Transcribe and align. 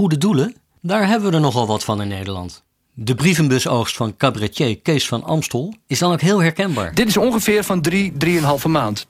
goede 0.00 0.18
doelen, 0.18 0.54
daar 0.82 1.06
hebben 1.06 1.30
we 1.30 1.34
er 1.34 1.42
nogal 1.42 1.66
wat 1.66 1.84
van 1.84 2.02
in 2.02 2.08
Nederland. 2.08 2.64
De 2.94 3.14
brievenbusoogst 3.14 3.96
van 3.96 4.16
cabaretier 4.16 4.78
Kees 4.78 5.08
van 5.08 5.24
Amstel 5.24 5.74
is 5.86 5.98
dan 5.98 6.12
ook 6.12 6.20
heel 6.20 6.42
herkenbaar. 6.42 6.94
Dit 6.94 7.08
is 7.08 7.16
ongeveer 7.16 7.64
van 7.64 7.80
drie, 7.80 8.12
drieënhalve 8.16 8.68
maand. 8.68 9.06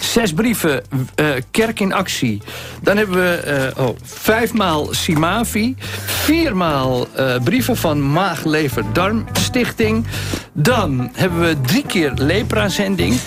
Zes 0.00 0.32
brieven, 0.32 0.84
eh, 1.14 1.26
kerk 1.50 1.80
in 1.80 1.92
actie. 1.92 2.42
Dan 2.82 2.96
hebben 2.96 3.16
we 3.16 3.34
eh, 3.34 3.86
oh, 3.86 3.96
vijfmaal 4.02 4.88
Simavi. 4.90 5.74
Viermaal 6.06 7.06
eh, 7.14 7.42
brieven 7.42 7.76
van 7.76 8.12
Maag, 8.12 8.44
Lever, 8.44 8.92
Darm 8.92 9.26
Stichting. 9.32 10.06
Dan 10.52 11.10
hebben 11.12 11.40
we 11.40 11.60
drie 11.60 11.86
keer 11.86 12.12
Lepra-zending. 12.14 13.20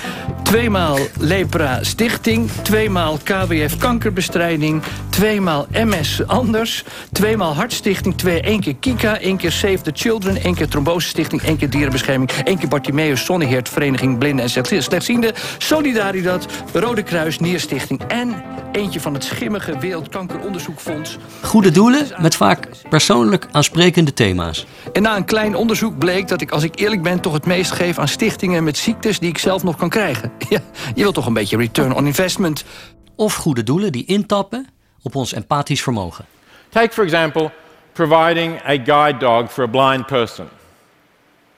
Tweemaal 0.56 0.98
Lepra 1.20 1.84
Stichting. 1.84 2.50
Tweemaal 2.62 3.18
KWF 3.24 3.78
Kankerbestrijding. 3.78 4.84
Tweemaal 5.10 5.68
MS 5.72 6.22
Anders. 6.28 6.84
Tweemaal 7.12 7.56
Hartstichting. 7.56 8.18
Twee, 8.18 8.42
één 8.42 8.60
keer 8.60 8.76
Kika. 8.76 9.20
één 9.20 9.38
keer 9.38 9.52
Save 9.52 9.82
the 9.82 9.92
Children. 9.94 10.36
één 10.36 10.56
keer 10.56 10.68
Trombose 10.68 11.08
Stichting. 11.08 11.42
één 11.42 11.58
keer 11.58 11.70
Dierenbescherming. 11.70 12.32
één 12.32 12.58
keer 12.58 12.68
Bartimeus 12.70 13.26
Zonneheert. 13.26 13.70
Vereniging 13.70 14.18
Blinden 14.18 14.46
en 14.46 14.66
Slechtzienden. 14.84 15.34
Solidaridad. 15.58 16.46
Rode 16.74 17.04
Kruis 17.04 17.40
Nierstichting. 17.40 18.02
En 18.08 18.44
eentje 18.76 19.00
van 19.00 19.14
het 19.14 19.24
schimmige 19.24 19.78
Wereldkankeronderzoekfonds. 19.78 21.18
Goede 21.42 21.72
doelen 21.72 22.08
met 22.18 22.36
vaak 22.36 22.68
persoonlijk 22.90 23.48
aansprekende 23.52 24.14
thema's. 24.14 24.66
En 24.94 25.02
na 25.02 25.16
een 25.16 25.26
klein 25.26 25.56
onderzoek 25.56 25.98
bleek 25.98 26.28
dat 26.28 26.42
ik, 26.42 26.52
als 26.52 26.64
ik 26.64 26.80
eerlijk 26.80 27.02
ben... 27.04 27.20
toch 27.20 27.34
het 27.34 27.46
meest 27.46 27.72
geef 27.72 28.00
aan 28.00 28.08
stichtingen 28.08 28.64
met 28.64 28.78
ziektes 28.78 29.20
die 29.20 29.30
ik 29.30 29.38
zelf 29.38 29.64
nog 29.64 29.76
kan 29.76 29.90
krijgen. 29.90 30.32
Ja, 30.50 30.60
je 30.96 31.02
wilt 31.02 31.14
toch 31.14 31.26
een 31.26 31.34
beetje 31.34 31.58
return 31.58 31.94
on 31.94 32.06
investment. 32.06 32.64
Of 33.16 33.36
goede 33.36 33.64
doelen 33.64 33.92
die 33.92 34.06
intappen 34.06 34.68
op 35.02 35.16
ons 35.16 35.34
empathisch 35.34 35.84
vermogen. 35.84 36.26
Take, 36.70 36.94
for 36.94 37.04
example, 37.04 37.52
providing 37.94 38.62
a 38.66 38.78
guide 38.84 39.18
dog 39.18 39.52
for 39.52 39.64
a 39.64 39.68
blind 39.68 40.06
person. 40.06 40.48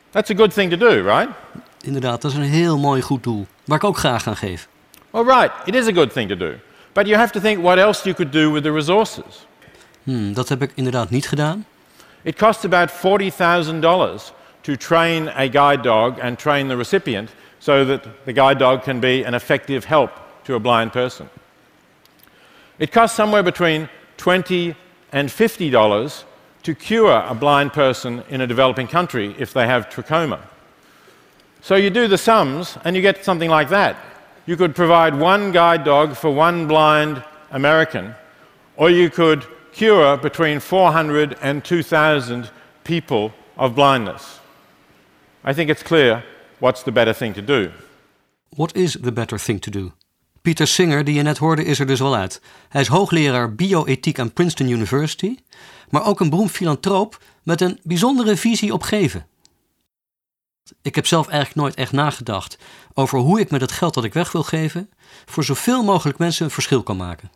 That's 0.09 0.31
a 0.31 0.35
good 0.35 0.53
thing 0.53 0.71
to 0.71 0.77
do, 0.77 1.01
right? 1.01 1.29
Inderdaad, 1.81 2.21
dat 2.21 2.31
is 2.31 2.37
een 2.37 2.43
heel 2.43 2.77
mooi 2.77 3.01
goed 3.01 3.23
doel. 3.23 3.47
Waar 3.65 3.77
ik 3.77 3.83
ook 3.83 3.97
graag 3.97 4.27
aan 4.27 4.37
geef. 4.37 4.67
Well, 5.09 5.23
right, 5.23 5.51
it 5.65 5.75
is 5.75 5.87
a 5.87 5.91
good 5.91 6.13
thing 6.13 6.29
to 6.29 6.37
do. 6.37 6.53
But 6.97 7.05
you 7.05 7.15
have 7.15 7.31
to 7.31 7.39
think 7.39 7.63
what 7.63 7.77
else 7.77 8.07
you 8.07 8.15
could 8.15 8.31
do 8.31 8.51
with 8.51 8.63
the 8.63 8.71
resources. 8.71 9.45
Hmm, 10.03 10.33
dat 10.33 10.49
heb 10.49 10.61
ik 10.61 10.71
inderdaad 10.75 11.09
niet 11.09 11.27
gedaan. 11.27 11.65
It 12.21 12.37
costs 12.37 12.63
about 12.63 12.91
$40,000 12.91 14.33
to 14.61 14.75
train 14.75 15.27
a 15.27 15.47
guide 15.47 15.81
dog 15.81 16.19
and 16.19 16.39
train 16.39 16.67
the 16.67 16.75
recipient 16.75 17.29
so 17.59 17.85
that 17.85 18.07
the 18.25 18.33
guide 18.33 18.57
dog 18.57 18.83
can 18.83 18.99
be 18.99 19.23
an 19.25 19.33
effective 19.33 19.87
help 19.87 20.09
to 20.43 20.55
a 20.55 20.59
blind 20.59 20.91
person. 20.91 21.29
It 22.77 22.91
costs 22.91 23.15
somewhere 23.15 23.43
between 23.43 23.89
20 24.15 24.75
and 25.11 25.29
$50 25.29 26.23
to 26.63 26.73
cure 26.73 27.23
a 27.29 27.33
blind 27.33 27.71
person 27.73 28.23
in 28.29 28.41
a 28.41 28.47
developing 28.47 28.87
country 28.87 29.35
if 29.37 29.51
they 29.51 29.67
have 29.67 29.87
trachoma. 29.89 30.39
So 31.61 31.75
you 31.75 31.91
do 31.91 32.07
the 32.07 32.17
sums 32.17 32.77
and 32.83 32.95
you 32.95 33.01
get 33.03 33.23
something 33.23 33.51
like 33.51 33.69
that. 33.69 33.95
You 34.47 34.55
could 34.55 34.75
provide 34.75 35.19
one 35.19 35.51
guide 35.51 35.83
dog 35.83 36.15
for 36.15 36.33
one 36.33 36.67
blind 36.67 37.21
American, 37.51 38.15
or 38.77 38.89
you 38.89 39.09
could 39.09 39.45
cure 39.73 40.17
between 40.17 40.61
400 40.61 41.35
and 41.41 41.65
2,000 41.65 42.49
people 42.83 43.33
of 43.57 43.73
blindness. 43.73 44.39
I 45.43 45.53
think 45.53 45.69
it's 45.69 45.83
clear 45.83 46.23
what's 46.59 46.83
the 46.83 46.91
better 46.91 47.13
thing 47.13 47.33
to 47.33 47.41
do. 47.41 47.71
What 48.55 48.73
is 48.75 48.97
the 49.01 49.11
better 49.11 49.37
thing 49.37 49.59
to 49.59 49.69
do? 49.69 49.91
Pieter 50.41 50.67
Singer, 50.67 51.03
die 51.03 51.15
je 51.15 51.21
net 51.21 51.37
hoorde, 51.37 51.63
is 51.63 51.79
er 51.79 51.85
dus 51.85 51.99
wel 51.99 52.15
uit. 52.15 52.41
Hij 52.69 52.81
is 52.81 52.87
hoogleraar 52.87 53.55
bioethiek 53.55 54.19
aan 54.19 54.33
Princeton 54.33 54.69
University, 54.69 55.37
maar 55.89 56.05
ook 56.05 56.19
een 56.19 56.29
beroemd 56.29 56.51
filantroop 56.51 57.21
met 57.43 57.61
een 57.61 57.79
bijzondere 57.83 58.37
visie 58.37 58.73
op 58.73 58.83
geven. 58.83 59.25
Ik 60.81 60.95
heb 60.95 61.05
zelf 61.05 61.27
eigenlijk 61.27 61.59
nooit 61.59 61.75
echt 61.75 61.91
nagedacht 61.91 62.57
over 62.93 63.19
hoe 63.19 63.39
ik 63.39 63.51
met 63.51 63.61
het 63.61 63.71
geld 63.71 63.93
dat 63.93 64.03
ik 64.03 64.13
weg 64.13 64.31
wil 64.31 64.43
geven 64.43 64.89
voor 65.25 65.43
zoveel 65.43 65.83
mogelijk 65.83 66.17
mensen 66.17 66.45
een 66.45 66.51
verschil 66.51 66.83
kan 66.83 66.97
maken. 66.97 67.31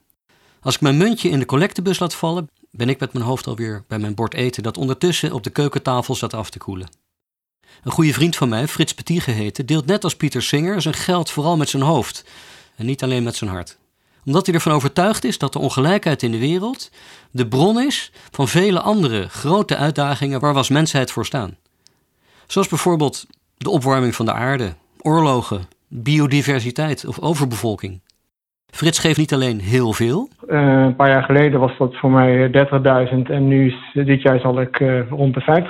Als 0.62 0.76
ik 0.76 0.82
mijn 0.82 0.98
muntje 0.98 1.30
in 1.30 1.40
de 1.40 1.46
collectebus 1.46 2.00
laat 2.00 2.16
vallen, 2.16 2.50
ben 2.72 2.90
ik 2.90 3.00
met 3.00 3.14
mijn 3.14 3.26
hoofd 3.26 3.48
alweer 3.48 3.84
bij 3.88 4.00
mijn 4.00 4.16
bord 4.16 4.34
eten 4.34 4.64
dat 4.64 4.78
ondertussen 4.78 5.32
op 5.32 5.44
de 5.44 5.50
keukentafel 5.50 6.16
staat 6.16 6.34
af 6.34 6.50
te 6.50 6.58
koelen. 6.58 6.90
Een 7.84 7.92
goede 7.92 8.14
vriend 8.14 8.36
van 8.36 8.50
mij, 8.50 8.68
Frits 8.68 8.94
Petit 8.94 9.22
geheten, 9.22 9.66
deelt 9.66 9.86
net 9.86 10.04
als 10.04 10.16
Pieter 10.16 10.42
Singer 10.42 10.82
zijn 10.82 10.94
geld 10.94 11.32
vooral 11.32 11.58
met 11.58 11.70
zijn 11.70 11.84
hoofd 11.84 12.26
en 12.76 12.86
niet 12.86 13.04
alleen 13.04 13.24
met 13.24 13.36
zijn 13.36 13.50
hart. 13.50 13.78
Omdat 14.26 14.46
hij 14.46 14.56
ervan 14.56 14.74
overtuigd 14.74 15.24
is 15.24 15.38
dat 15.38 15.54
de 15.54 15.60
ongelijkheid 15.60 16.24
in 16.24 16.32
de 16.32 16.38
wereld 16.38 16.90
de 17.32 17.48
bron 17.48 17.82
is 17.82 18.12
van 18.32 18.48
vele 18.48 18.82
andere 18.82 19.30
grote 19.30 19.76
uitdagingen 19.76 20.40
waar 20.40 20.52
we 20.52 20.58
als 20.58 20.70
mensheid 20.70 21.12
voor 21.12 21.26
staan. 21.26 21.58
Zoals 22.52 22.68
bijvoorbeeld 22.68 23.26
de 23.58 23.70
opwarming 23.70 24.16
van 24.16 24.26
de 24.26 24.34
aarde, 24.34 24.74
oorlogen, 25.02 25.62
biodiversiteit 25.88 27.06
of 27.06 27.20
overbevolking. 27.20 28.02
Frits 28.68 29.00
geeft 29.00 29.18
niet 29.18 29.34
alleen 29.34 29.60
heel 29.60 29.94
veel. 29.94 30.30
Uh, 30.48 30.60
een 30.60 30.96
paar 30.96 31.10
jaar 31.10 31.24
geleden 31.24 31.60
was 31.60 31.78
dat 31.78 31.96
voor 31.96 32.12
mij 32.12 32.48
30.000 32.48 33.32
en 33.32 33.48
nu 33.48 33.68
is, 33.68 34.06
dit 34.06 34.22
jaar 34.22 34.40
zal 34.40 34.62
ik 34.62 34.80
uh, 34.80 35.10
rond 35.10 35.34
de 35.34 35.64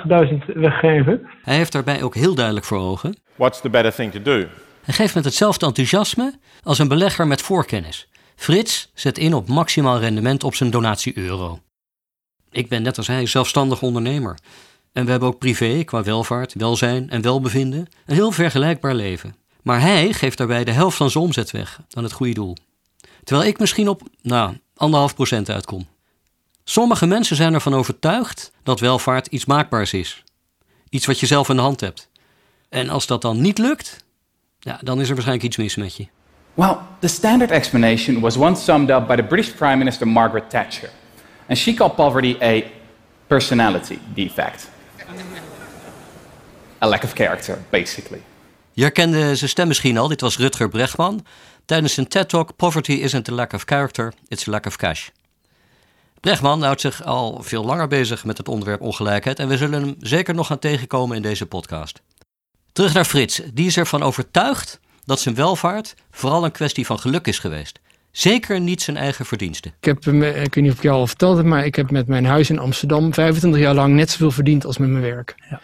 50.000 0.46 0.54
weggeven. 0.54 1.26
Hij 1.42 1.56
heeft 1.56 1.72
daarbij 1.72 2.02
ook 2.02 2.14
heel 2.14 2.34
duidelijk 2.34 2.66
voor 2.66 2.78
ogen. 2.78 3.16
What's 3.36 3.60
the 3.60 3.70
better 3.70 3.94
thing 3.94 4.12
to 4.12 4.22
do? 4.22 4.46
Hij 4.84 4.94
geeft 4.94 5.14
met 5.14 5.24
hetzelfde 5.24 5.66
enthousiasme 5.66 6.34
als 6.62 6.78
een 6.78 6.88
belegger 6.88 7.26
met 7.26 7.42
voorkennis. 7.42 8.08
Frits 8.36 8.90
zet 8.94 9.18
in 9.18 9.34
op 9.34 9.48
maximaal 9.48 9.98
rendement 9.98 10.44
op 10.44 10.54
zijn 10.54 10.70
donatie 10.70 11.18
euro. 11.18 11.58
Ik 12.50 12.68
ben 12.68 12.82
net 12.82 12.96
als 12.96 13.06
hij 13.06 13.26
zelfstandig 13.26 13.82
ondernemer. 13.82 14.38
En 14.92 15.04
we 15.04 15.10
hebben 15.10 15.28
ook 15.28 15.38
privé, 15.38 15.84
qua 15.84 16.02
welvaart, 16.02 16.54
welzijn 16.54 17.10
en 17.10 17.22
welbevinden, 17.22 17.88
een 18.06 18.14
heel 18.14 18.32
vergelijkbaar 18.32 18.94
leven. 18.94 19.36
Maar 19.62 19.80
hij 19.80 20.12
geeft 20.12 20.38
daarbij 20.38 20.64
de 20.64 20.72
helft 20.72 20.96
van 20.96 21.10
zijn 21.10 21.24
omzet 21.24 21.50
weg 21.50 21.80
aan 21.90 22.02
het 22.02 22.12
goede 22.12 22.34
doel. 22.34 22.56
Terwijl 23.24 23.48
ik 23.48 23.58
misschien 23.58 23.88
op, 23.88 24.02
nou, 24.22 24.56
anderhalf 24.76 25.14
procent 25.14 25.50
uitkom. 25.50 25.86
Sommige 26.64 27.06
mensen 27.06 27.36
zijn 27.36 27.54
ervan 27.54 27.74
overtuigd 27.74 28.52
dat 28.62 28.80
welvaart 28.80 29.26
iets 29.26 29.44
maakbaars 29.44 29.92
is. 29.92 30.22
Iets 30.88 31.06
wat 31.06 31.20
je 31.20 31.26
zelf 31.26 31.48
in 31.48 31.56
de 31.56 31.62
hand 31.62 31.80
hebt. 31.80 32.10
En 32.68 32.88
als 32.88 33.06
dat 33.06 33.22
dan 33.22 33.40
niet 33.40 33.58
lukt, 33.58 34.04
ja, 34.58 34.78
dan 34.82 35.00
is 35.00 35.08
er 35.08 35.14
waarschijnlijk 35.14 35.46
iets 35.46 35.56
mis 35.56 35.76
met 35.76 35.96
je. 35.96 36.06
Well, 36.54 36.76
the 36.98 37.08
standard 37.08 37.50
explanation 37.50 38.20
was 38.20 38.36
once 38.36 38.62
summed 38.62 38.90
up 38.90 39.06
by 39.06 39.16
the 39.16 39.22
British 39.22 39.50
Prime 39.50 39.76
Minister 39.76 40.08
Margaret 40.08 40.50
Thatcher. 40.50 40.90
And 41.48 41.58
she 41.58 41.74
called 41.74 41.94
poverty 41.94 42.36
a 42.42 42.62
personality 43.26 43.98
defect. 44.14 44.71
A 46.82 46.86
lack 46.86 47.02
of 47.02 47.12
character, 47.12 47.58
basically. 47.70 48.22
Je 48.72 48.82
herkende 48.82 49.36
zijn 49.36 49.50
stem 49.50 49.68
misschien 49.68 49.98
al, 49.98 50.08
dit 50.08 50.20
was 50.20 50.38
Rutger 50.38 50.68
Bregman. 50.68 51.24
Tijdens 51.64 51.94
zijn 51.94 52.08
TED-talk 52.08 52.56
Poverty 52.56 52.92
isn't 52.92 53.28
a 53.28 53.32
lack 53.32 53.52
of 53.52 53.62
character, 53.64 54.12
it's 54.28 54.48
a 54.48 54.50
lack 54.50 54.66
of 54.66 54.76
cash. 54.76 55.08
Bregman 56.20 56.62
houdt 56.62 56.80
zich 56.80 57.04
al 57.04 57.42
veel 57.42 57.64
langer 57.64 57.88
bezig 57.88 58.24
met 58.24 58.38
het 58.38 58.48
onderwerp 58.48 58.80
ongelijkheid 58.80 59.38
en 59.38 59.48
we 59.48 59.56
zullen 59.56 59.82
hem 59.82 59.94
zeker 59.98 60.34
nog 60.34 60.46
gaan 60.46 60.58
tegenkomen 60.58 61.16
in 61.16 61.22
deze 61.22 61.46
podcast. 61.46 62.02
Terug 62.72 62.94
naar 62.94 63.04
Frits, 63.04 63.40
die 63.52 63.66
is 63.66 63.76
ervan 63.76 64.02
overtuigd 64.02 64.80
dat 65.04 65.20
zijn 65.20 65.34
welvaart 65.34 65.94
vooral 66.10 66.44
een 66.44 66.52
kwestie 66.52 66.86
van 66.86 66.98
geluk 66.98 67.26
is 67.26 67.38
geweest. 67.38 67.80
Zeker 68.12 68.60
niet 68.60 68.82
zijn 68.82 68.96
eigen 68.96 69.24
verdiensten. 69.24 69.72
Ik 69.80 69.84
heb, 69.84 70.06
ik 70.06 70.54
weet 70.54 70.56
niet 70.56 70.70
of 70.70 70.76
ik 70.76 70.82
je 70.82 70.90
al 70.90 71.06
verteld 71.06 71.36
heb, 71.36 71.46
maar 71.46 71.64
ik 71.64 71.74
heb 71.74 71.90
met 71.90 72.06
mijn 72.06 72.24
huis 72.24 72.50
in 72.50 72.58
Amsterdam 72.58 73.14
25 73.14 73.60
jaar 73.60 73.74
lang 73.74 73.94
net 73.94 74.10
zoveel 74.10 74.30
verdiend 74.30 74.64
als 74.66 74.78
met 74.78 74.88
mijn 74.88 75.02
werk. 75.02 75.34
Ja. 75.50 75.60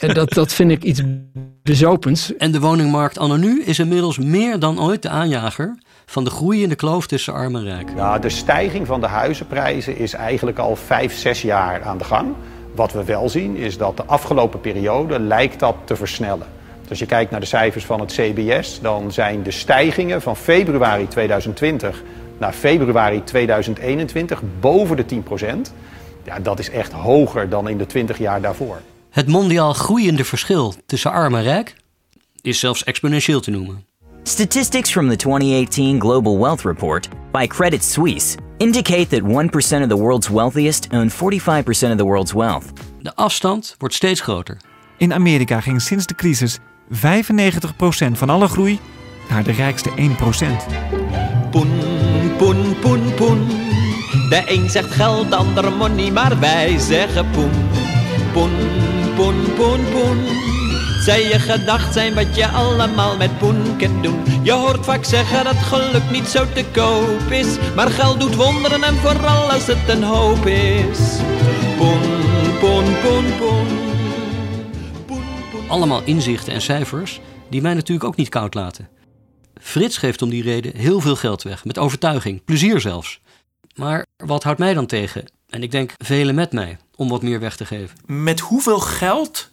En 0.00 0.14
dat, 0.14 0.32
dat 0.32 0.52
vind 0.52 0.70
ik 0.70 0.82
iets 0.82 1.02
bezopends. 1.62 2.36
En 2.36 2.52
de 2.52 2.60
woningmarkt 2.60 3.18
anno 3.18 3.36
nu 3.36 3.62
is 3.62 3.78
inmiddels 3.78 4.18
meer 4.18 4.58
dan 4.58 4.80
ooit 4.80 5.02
de 5.02 5.08
aanjager 5.08 5.78
van 6.06 6.24
de 6.24 6.30
groeiende 6.30 6.74
kloof 6.74 7.06
tussen 7.06 7.32
arm 7.32 7.56
en 7.56 7.64
rijk. 7.64 7.88
Ja, 7.96 8.18
de 8.18 8.28
stijging 8.28 8.86
van 8.86 9.00
de 9.00 9.06
huizenprijzen 9.06 9.96
is 9.96 10.12
eigenlijk 10.12 10.58
al 10.58 10.76
vijf, 10.76 11.14
zes 11.14 11.42
jaar 11.42 11.82
aan 11.82 11.98
de 11.98 12.04
gang. 12.04 12.34
Wat 12.74 12.92
we 12.92 13.04
wel 13.04 13.28
zien 13.28 13.56
is 13.56 13.78
dat 13.78 13.96
de 13.96 14.04
afgelopen 14.04 14.60
periode 14.60 15.18
lijkt 15.18 15.58
dat 15.58 15.76
te 15.84 15.96
versnellen. 15.96 16.46
Als 16.90 16.98
je 16.98 17.06
kijkt 17.06 17.30
naar 17.30 17.40
de 17.40 17.46
cijfers 17.46 17.84
van 17.84 18.00
het 18.00 18.12
CBS, 18.12 18.80
dan 18.80 19.12
zijn 19.12 19.42
de 19.42 19.50
stijgingen 19.50 20.22
van 20.22 20.36
februari 20.36 21.08
2020 21.08 22.02
naar 22.38 22.52
februari 22.52 23.24
2021 23.24 24.42
boven 24.60 24.96
de 24.96 25.04
10% 25.04 25.72
Ja, 26.24 26.38
dat 26.38 26.58
is 26.58 26.70
echt 26.70 26.92
hoger 26.92 27.48
dan 27.48 27.68
in 27.68 27.78
de 27.78 27.86
20 27.86 28.18
jaar 28.18 28.40
daarvoor. 28.40 28.80
Het 29.10 29.28
mondiaal 29.28 29.72
groeiende 29.72 30.24
verschil 30.24 30.74
tussen 30.86 31.10
arm 31.10 31.34
en 31.34 31.42
rijk 31.42 31.74
is 32.40 32.58
zelfs 32.58 32.84
exponentieel 32.84 33.40
te 33.40 33.50
noemen. 33.50 33.84
Statistics 34.22 34.90
from 34.90 35.08
the 35.08 35.16
2018 35.16 36.00
Global 36.00 36.38
Wealth 36.38 36.62
Report 36.62 37.08
by 37.32 37.46
Credit 37.46 37.84
Suisse 37.84 38.36
indicate 38.56 39.06
that 39.06 39.22
1% 39.22 39.82
of 39.82 39.88
the 39.88 39.98
world's 39.98 40.28
wealthiest 40.28 40.86
own 40.92 41.10
45% 41.10 41.90
of 41.90 41.96
the 41.96 42.04
world's 42.04 42.32
wealth. 42.32 42.64
De 43.02 43.14
afstand 43.14 43.74
wordt 43.78 43.94
steeds 43.94 44.20
groter. 44.20 44.56
In 44.96 45.12
Amerika 45.12 45.60
ging 45.60 45.82
sinds 45.82 46.06
de 46.06 46.14
crisis 46.14 46.58
95% 46.94 46.96
van 48.12 48.30
alle 48.30 48.48
groei 48.48 48.78
naar 49.28 49.44
de 49.44 49.52
rijkste 49.52 49.90
1%. 49.90 49.92
Poen, 51.50 51.70
poen, 52.38 52.78
poen, 52.80 53.14
poen. 53.14 53.46
De 54.28 54.42
een 54.46 54.70
zegt 54.70 54.90
geld, 54.90 55.30
de 55.30 55.36
ander 55.36 55.72
money, 55.72 56.10
maar 56.10 56.38
wij 56.38 56.78
zeggen 56.78 57.30
poen. 57.30 57.50
Poen, 58.32 58.50
poen, 59.16 59.54
poen, 59.56 59.80
poen. 59.92 60.18
Zij 61.04 61.22
je 61.22 61.38
gedacht 61.38 61.92
zijn 61.92 62.14
wat 62.14 62.36
je 62.36 62.48
allemaal 62.48 63.16
met 63.16 63.38
poen 63.38 63.76
kunt 63.76 64.02
doen. 64.02 64.22
Je 64.42 64.52
hoort 64.52 64.84
vaak 64.84 65.04
zeggen 65.04 65.44
dat 65.44 65.56
geluk 65.56 66.10
niet 66.10 66.26
zo 66.26 66.44
te 66.54 66.64
koop 66.72 67.30
is. 67.30 67.46
Maar 67.74 67.90
geld 67.90 68.20
doet 68.20 68.34
wonderen 68.34 68.82
en 68.82 68.96
vooral 68.96 69.50
als 69.50 69.66
het 69.66 69.88
een 69.88 70.02
hoop 70.02 70.46
is. 70.46 70.98
Poen, 71.76 72.00
poen, 72.60 72.84
poen, 73.02 73.24
poen. 73.38 73.89
Allemaal 75.70 76.02
inzichten 76.04 76.52
en 76.52 76.62
cijfers 76.62 77.20
die 77.48 77.62
mij 77.62 77.74
natuurlijk 77.74 78.08
ook 78.08 78.16
niet 78.16 78.28
koud 78.28 78.54
laten. 78.54 78.88
Frits 79.60 79.98
geeft 79.98 80.22
om 80.22 80.30
die 80.30 80.42
reden 80.42 80.76
heel 80.76 81.00
veel 81.00 81.16
geld 81.16 81.42
weg, 81.42 81.64
met 81.64 81.78
overtuiging, 81.78 82.44
plezier 82.44 82.80
zelfs. 82.80 83.20
Maar 83.74 84.06
wat 84.16 84.42
houdt 84.42 84.58
mij 84.58 84.74
dan 84.74 84.86
tegen? 84.86 85.24
En 85.48 85.62
ik 85.62 85.70
denk 85.70 85.94
velen 85.98 86.34
met 86.34 86.52
mij, 86.52 86.78
om 86.96 87.08
wat 87.08 87.22
meer 87.22 87.40
weg 87.40 87.56
te 87.56 87.64
geven. 87.64 87.96
Met 88.06 88.40
hoeveel 88.40 88.78
geld 88.78 89.50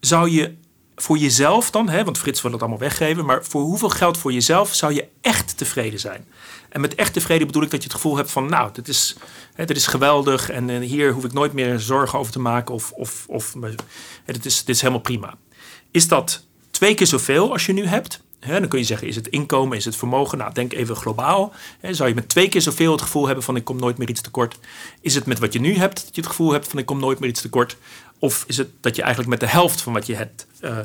zou 0.00 0.30
je 0.30 0.54
voor 1.00 1.18
jezelf 1.18 1.70
dan, 1.70 1.88
hè, 1.88 2.04
want 2.04 2.18
Frits 2.18 2.42
wil 2.42 2.52
het 2.52 2.60
allemaal 2.60 2.78
weggeven, 2.78 3.24
maar 3.24 3.44
voor 3.44 3.62
hoeveel 3.62 3.88
geld 3.88 4.18
voor 4.18 4.32
jezelf 4.32 4.74
zou 4.74 4.94
je 4.94 5.08
echt 5.20 5.56
tevreden 5.56 6.00
zijn? 6.00 6.24
En 6.68 6.80
met 6.80 6.94
echt 6.94 7.12
tevreden 7.12 7.46
bedoel 7.46 7.62
ik 7.62 7.70
dat 7.70 7.82
je 7.82 7.88
het 7.88 7.96
gevoel 7.96 8.16
hebt 8.16 8.30
van, 8.30 8.48
nou, 8.48 8.70
dit 8.72 8.88
is, 8.88 9.16
hè, 9.54 9.64
dit 9.64 9.76
is 9.76 9.86
geweldig 9.86 10.50
en, 10.50 10.70
en 10.70 10.82
hier 10.82 11.12
hoef 11.12 11.24
ik 11.24 11.32
nooit 11.32 11.52
meer 11.52 11.80
zorgen 11.80 12.18
over 12.18 12.32
te 12.32 12.40
maken 12.40 12.74
of, 12.74 12.92
of, 12.92 13.24
of 13.28 13.54
hè, 14.24 14.32
is, 14.42 14.64
dit 14.64 14.74
is 14.74 14.80
helemaal 14.80 15.02
prima. 15.02 15.34
Is 15.90 16.08
dat 16.08 16.44
twee 16.70 16.94
keer 16.94 17.06
zoveel 17.06 17.52
als 17.52 17.66
je 17.66 17.72
nu 17.72 17.86
hebt? 17.86 18.20
Hè, 18.40 18.60
dan 18.60 18.68
kun 18.68 18.78
je 18.78 18.84
zeggen, 18.84 19.08
is 19.08 19.16
het 19.16 19.28
inkomen, 19.28 19.76
is 19.76 19.84
het 19.84 19.96
vermogen? 19.96 20.38
Nou, 20.38 20.52
denk 20.52 20.72
even 20.72 20.96
globaal. 20.96 21.52
Zou 21.90 22.08
je 22.08 22.14
met 22.14 22.28
twee 22.28 22.48
keer 22.48 22.60
zoveel 22.60 22.92
het 22.92 23.02
gevoel 23.02 23.26
hebben 23.26 23.44
van 23.44 23.56
ik 23.56 23.64
kom 23.64 23.78
nooit 23.78 23.98
meer 23.98 24.08
iets 24.08 24.20
tekort? 24.20 24.58
Is 25.00 25.14
het 25.14 25.26
met 25.26 25.38
wat 25.38 25.52
je 25.52 25.60
nu 25.60 25.76
hebt 25.76 26.04
dat 26.04 26.14
je 26.14 26.20
het 26.20 26.30
gevoel 26.30 26.52
hebt 26.52 26.68
van 26.68 26.78
ik 26.78 26.86
kom 26.86 27.00
nooit 27.00 27.18
meer 27.18 27.28
iets 27.28 27.40
tekort? 27.40 27.76
Of 28.20 28.44
is 28.46 28.56
het 28.56 28.68
dat 28.80 28.96
je 28.96 29.02
eigenlijk 29.02 29.30
met 29.30 29.40
de 29.40 29.46
helft 29.46 29.80
van 29.80 29.92
wat 29.92 30.06
je 30.06 30.14
hebt 30.14 30.46
uh, 30.60 30.78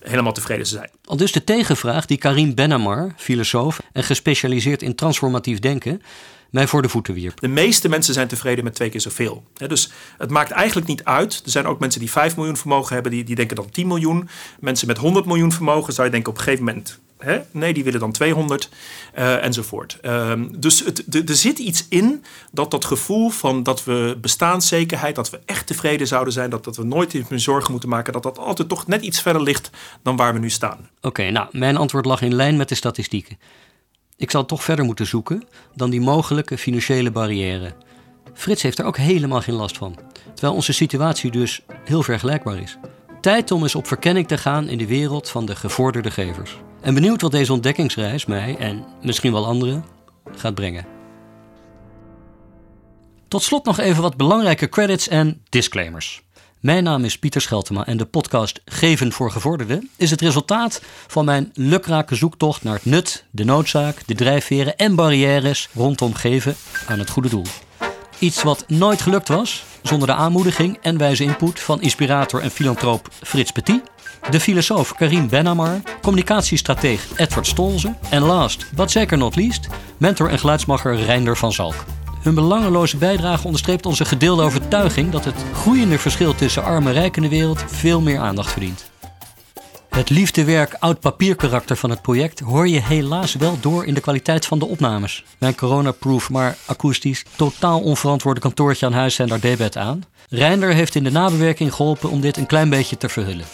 helemaal 0.00 0.32
tevreden 0.32 0.66
zou 0.66 0.80
zijn? 0.80 0.92
Al 1.04 1.16
dus 1.16 1.32
de 1.32 1.44
tegenvraag 1.44 2.06
die 2.06 2.18
Karim 2.18 2.54
Benamar, 2.54 3.12
filosoof 3.16 3.80
en 3.92 4.04
gespecialiseerd 4.04 4.82
in 4.82 4.94
transformatief 4.94 5.58
denken, 5.58 6.02
mij 6.50 6.66
voor 6.66 6.82
de 6.82 6.88
voeten 6.88 7.14
wierp. 7.14 7.40
De 7.40 7.48
meeste 7.48 7.88
mensen 7.88 8.14
zijn 8.14 8.28
tevreden 8.28 8.64
met 8.64 8.74
twee 8.74 8.88
keer 8.88 9.00
zoveel. 9.00 9.44
He, 9.56 9.68
dus 9.68 9.90
het 10.18 10.30
maakt 10.30 10.50
eigenlijk 10.50 10.86
niet 10.86 11.04
uit. 11.04 11.42
Er 11.44 11.50
zijn 11.50 11.66
ook 11.66 11.80
mensen 11.80 12.00
die 12.00 12.10
5 12.10 12.36
miljoen 12.36 12.56
vermogen 12.56 12.94
hebben, 12.94 13.12
die, 13.12 13.24
die 13.24 13.34
denken 13.34 13.56
dan 13.56 13.70
10 13.70 13.86
miljoen. 13.86 14.28
Mensen 14.60 14.86
met 14.86 14.98
100 14.98 15.26
miljoen 15.26 15.52
vermogen 15.52 15.92
zou 15.92 16.06
je 16.06 16.12
denken 16.12 16.32
op 16.32 16.38
een 16.38 16.44
gegeven 16.44 16.64
moment 16.64 16.98
Hè? 17.20 17.40
Nee, 17.50 17.72
die 17.72 17.84
willen 17.84 18.00
dan 18.00 18.12
200 18.12 18.68
uh, 19.18 19.44
enzovoort. 19.44 19.98
Uh, 20.02 20.32
dus 20.58 20.84
het, 20.84 21.28
er 21.28 21.36
zit 21.36 21.58
iets 21.58 21.86
in 21.88 22.24
dat 22.52 22.70
dat 22.70 22.84
gevoel 22.84 23.30
van 23.30 23.62
dat 23.62 23.84
we 23.84 24.18
bestaanszekerheid, 24.20 25.14
dat 25.14 25.30
we 25.30 25.40
echt 25.44 25.66
tevreden 25.66 26.06
zouden 26.06 26.32
zijn, 26.32 26.50
dat, 26.50 26.64
dat 26.64 26.76
we 26.76 26.84
nooit 26.84 27.30
meer 27.30 27.40
zorgen 27.40 27.70
moeten 27.70 27.88
maken, 27.88 28.12
dat 28.12 28.22
dat 28.22 28.38
altijd 28.38 28.68
toch 28.68 28.86
net 28.86 29.02
iets 29.02 29.22
verder 29.22 29.42
ligt 29.42 29.70
dan 30.02 30.16
waar 30.16 30.32
we 30.32 30.38
nu 30.38 30.50
staan. 30.50 30.88
Oké, 31.00 31.30
nou, 31.30 31.48
mijn 31.52 31.76
antwoord 31.76 32.04
lag 32.04 32.22
in 32.22 32.34
lijn 32.34 32.56
met 32.56 32.68
de 32.68 32.74
statistieken. 32.74 33.38
Ik 34.16 34.30
zal 34.30 34.44
toch 34.44 34.64
verder 34.64 34.84
moeten 34.84 35.06
zoeken 35.06 35.42
dan 35.74 35.90
die 35.90 36.00
mogelijke 36.00 36.58
financiële 36.58 37.10
barrière. 37.10 37.74
Frits 38.34 38.62
heeft 38.62 38.78
er 38.78 38.84
ook 38.84 38.96
helemaal 38.96 39.40
geen 39.40 39.54
last 39.54 39.78
van, 39.78 39.98
terwijl 40.34 40.54
onze 40.54 40.72
situatie 40.72 41.30
dus 41.30 41.62
heel 41.84 42.02
vergelijkbaar 42.02 42.58
is. 42.58 42.76
Tijd 43.20 43.50
om 43.50 43.62
eens 43.62 43.74
op 43.74 43.86
verkenning 43.86 44.28
te 44.28 44.38
gaan 44.38 44.68
in 44.68 44.78
de 44.78 44.86
wereld 44.86 45.28
van 45.28 45.46
de 45.46 45.56
gevorderde 45.56 46.10
gevers. 46.10 46.58
En 46.80 46.94
benieuwd 46.94 47.20
wat 47.20 47.30
deze 47.30 47.52
ontdekkingsreis 47.52 48.26
mij 48.26 48.56
en 48.58 48.84
misschien 49.02 49.32
wel 49.32 49.46
anderen 49.46 49.84
gaat 50.36 50.54
brengen. 50.54 50.86
Tot 53.28 53.42
slot 53.42 53.64
nog 53.64 53.78
even 53.78 54.02
wat 54.02 54.16
belangrijke 54.16 54.68
credits 54.68 55.08
en 55.08 55.42
disclaimers. 55.48 56.22
Mijn 56.60 56.84
naam 56.84 57.04
is 57.04 57.18
Pieter 57.18 57.40
Scheltema 57.40 57.86
en 57.86 57.96
de 57.96 58.04
podcast 58.04 58.60
Geven 58.64 59.12
voor 59.12 59.30
Gevorderden 59.30 59.90
is 59.96 60.10
het 60.10 60.20
resultaat 60.20 60.82
van 61.06 61.24
mijn 61.24 61.50
lukrake 61.54 62.14
zoektocht 62.14 62.62
naar 62.62 62.74
het 62.74 62.84
nut, 62.84 63.24
de 63.30 63.44
noodzaak, 63.44 64.06
de 64.06 64.14
drijfveren 64.14 64.76
en 64.76 64.94
barrières 64.94 65.68
rondom 65.74 66.14
geven 66.14 66.56
aan 66.86 66.98
het 66.98 67.10
goede 67.10 67.28
doel. 67.28 67.44
Iets 68.20 68.42
wat 68.42 68.64
nooit 68.68 69.02
gelukt 69.02 69.28
was 69.28 69.64
zonder 69.82 70.08
de 70.08 70.14
aanmoediging 70.14 70.78
en 70.80 70.98
wijze 70.98 71.24
input 71.24 71.60
van 71.60 71.82
inspirator 71.82 72.40
en 72.40 72.50
filantroop 72.50 73.08
Frits 73.22 73.50
Petit, 73.50 73.82
de 74.30 74.40
filosoof 74.40 74.94
Karim 74.94 75.28
Benamar, 75.28 75.80
communicatiestrateeg 76.02 77.06
Edward 77.16 77.46
Stolze 77.46 77.94
en 78.10 78.22
last, 78.22 78.66
but 78.74 78.90
zeker 78.90 79.18
not 79.18 79.36
least, 79.36 79.66
mentor 79.96 80.28
en 80.28 80.38
geluidsmacher 80.38 80.96
Reinder 80.96 81.36
van 81.36 81.52
Zalk. 81.52 81.84
Hun 82.22 82.34
belangeloze 82.34 82.96
bijdrage 82.96 83.44
onderstreept 83.44 83.86
onze 83.86 84.04
gedeelde 84.04 84.42
overtuiging 84.42 85.10
dat 85.10 85.24
het 85.24 85.44
groeiende 85.54 85.98
verschil 85.98 86.34
tussen 86.34 86.64
arm 86.64 86.86
en 86.86 86.92
rijk 86.92 87.16
in 87.16 87.22
de 87.22 87.28
wereld 87.28 87.64
veel 87.66 88.00
meer 88.00 88.18
aandacht 88.18 88.52
verdient. 88.52 88.90
Het 89.90 90.10
liefdewerk 90.10 90.76
oud 90.78 91.00
papierkarakter 91.00 91.76
van 91.76 91.90
het 91.90 92.02
project 92.02 92.40
hoor 92.40 92.68
je 92.68 92.80
helaas 92.82 93.34
wel 93.34 93.60
door 93.60 93.86
in 93.86 93.94
de 93.94 94.00
kwaliteit 94.00 94.46
van 94.46 94.58
de 94.58 94.66
opnames. 94.66 95.24
Mijn 95.38 95.54
coronaproof, 95.54 96.30
maar 96.30 96.56
akoestisch, 96.66 97.24
totaal 97.36 97.80
onverantwoorde 97.80 98.40
kantoortje 98.40 98.86
aan 98.86 98.92
huis 98.92 99.14
zijn 99.14 99.28
daar 99.28 99.40
debet 99.40 99.76
aan. 99.76 100.02
Reinder 100.28 100.74
heeft 100.74 100.94
in 100.94 101.04
de 101.04 101.10
nabewerking 101.10 101.74
geholpen 101.74 102.10
om 102.10 102.20
dit 102.20 102.36
een 102.36 102.46
klein 102.46 102.68
beetje 102.68 102.96
te 102.96 103.08
verhullen. 103.08 103.44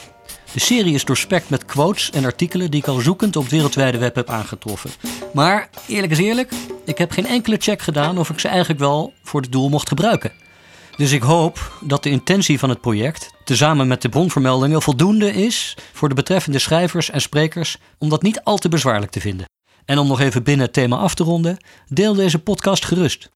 De 0.52 0.60
serie 0.60 0.94
is 0.94 1.04
doorspekt 1.04 1.50
met 1.50 1.64
quotes 1.64 2.10
en 2.10 2.24
artikelen 2.24 2.70
die 2.70 2.80
ik 2.80 2.88
al 2.88 3.00
zoekend 3.00 3.36
op 3.36 3.42
het 3.42 3.52
wereldwijde 3.52 3.98
web 3.98 4.14
heb 4.14 4.30
aangetroffen. 4.30 4.90
Maar 5.32 5.68
eerlijk 5.86 6.12
is 6.12 6.18
eerlijk, 6.18 6.52
ik 6.84 6.98
heb 6.98 7.10
geen 7.10 7.26
enkele 7.26 7.56
check 7.58 7.82
gedaan 7.82 8.18
of 8.18 8.30
ik 8.30 8.38
ze 8.38 8.48
eigenlijk 8.48 8.80
wel 8.80 9.12
voor 9.22 9.40
het 9.40 9.52
doel 9.52 9.68
mocht 9.68 9.88
gebruiken. 9.88 10.32
Dus 10.96 11.12
ik 11.12 11.22
hoop 11.22 11.72
dat 11.80 12.02
de 12.02 12.10
intentie 12.10 12.58
van 12.58 12.68
het 12.68 12.80
project, 12.80 13.30
tezamen 13.44 13.88
met 13.88 14.02
de 14.02 14.08
bronvermeldingen, 14.08 14.82
voldoende 14.82 15.32
is 15.32 15.76
voor 15.92 16.08
de 16.08 16.14
betreffende 16.14 16.58
schrijvers 16.58 17.10
en 17.10 17.20
sprekers 17.20 17.78
om 17.98 18.08
dat 18.08 18.22
niet 18.22 18.40
al 18.42 18.56
te 18.56 18.68
bezwaarlijk 18.68 19.12
te 19.12 19.20
vinden. 19.20 19.46
En 19.84 19.98
om 19.98 20.06
nog 20.06 20.20
even 20.20 20.42
binnen 20.42 20.64
het 20.64 20.74
thema 20.74 20.96
af 20.96 21.14
te 21.14 21.24
ronden, 21.24 21.56
deel 21.88 22.14
deze 22.14 22.38
podcast 22.38 22.84
gerust. 22.84 23.28